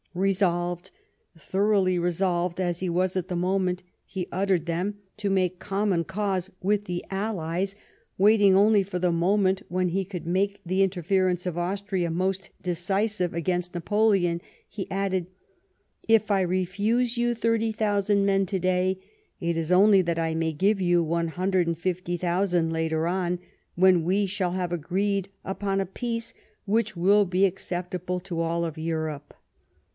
Resolved, 0.15 0.91
thoroughly 1.37 1.97
resolved, 1.97 2.59
as 2.59 2.79
he 2.79 2.89
was 2.89 3.15
at 3.15 3.29
the 3.29 3.35
moment 3.35 3.83
he 4.03 4.27
uttered 4.31 4.65
them, 4.65 4.97
to 5.17 5.29
make 5.29 5.59
common 5.59 6.03
cause 6.03 6.49
with 6.61 6.83
the 6.85 7.05
allies; 7.11 7.75
waiting 8.17 8.53
only 8.55 8.83
for 8.83 8.99
the 8.99 9.11
time 9.11 9.53
when 9.69 9.89
he 9.89 10.03
could 10.03 10.25
make 10.25 10.59
the 10.65 10.81
interference 10.83 11.45
of 11.45 11.57
Austria 11.57 12.09
most 12.09 12.49
decisive 12.63 13.31
agfainst 13.31 13.75
Napoleon; 13.75 14.41
he 14.67 14.89
added," 14.89 15.27
if 16.17 16.31
I 16.31 16.41
refuse 16.41 17.15
you 17.15 17.33
30,000 17.33 18.25
men 18.25 18.45
to 18.47 18.59
day, 18.59 18.99
it 19.39 19.55
is 19.55 19.71
only 19.71 20.01
that 20.01 20.19
I 20.19 20.33
may 20.35 20.51
give 20.51 20.81
you 20.81 21.03
150,000 21.03 22.73
later 22.73 23.07
on, 23.07 23.39
when 23.75 24.03
we 24.03 24.25
shall 24.25 24.51
have 24.53 24.73
agreed 24.73 25.29
upon 25.45 25.79
a 25.79 25.85
peace 25.85 26.33
which 26.65 26.97
will 26.97 27.23
be 27.23 27.49
acce])table 27.49 28.21
to 28.23 28.41
all 28.41 28.69
Europe." 28.75 29.35